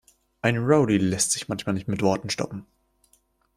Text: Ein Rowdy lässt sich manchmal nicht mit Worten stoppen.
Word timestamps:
Ein 0.41 0.57
Rowdy 0.57 0.97
lässt 0.97 1.29
sich 1.31 1.47
manchmal 1.47 1.75
nicht 1.75 1.87
mit 1.87 2.01
Worten 2.01 2.31
stoppen. 2.31 2.65